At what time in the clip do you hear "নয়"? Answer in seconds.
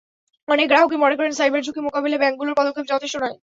3.23-3.35